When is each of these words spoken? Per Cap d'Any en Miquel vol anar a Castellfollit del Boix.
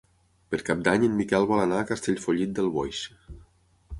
Per 0.53 0.59
Cap 0.69 0.79
d'Any 0.87 1.05
en 1.07 1.19
Miquel 1.19 1.45
vol 1.51 1.61
anar 1.65 1.83
a 1.83 1.87
Castellfollit 1.91 2.57
del 2.61 2.73
Boix. 2.79 3.05